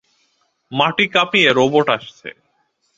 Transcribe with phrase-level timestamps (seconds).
[0.71, 2.29] মাটি কাঁপিয়ে রোবট আসছে।